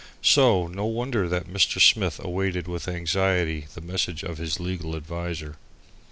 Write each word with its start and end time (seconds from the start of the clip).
So 0.23 0.65
no 0.65 0.85
wonder 0.85 1.29
that 1.29 1.47
Mr. 1.47 1.79
Smith 1.79 2.19
awaited 2.23 2.67
with 2.67 2.87
anxiety 2.87 3.67
the 3.75 3.81
message 3.81 4.23
of 4.23 4.39
his 4.39 4.59
legal 4.59 4.95
adviser. 4.95 5.57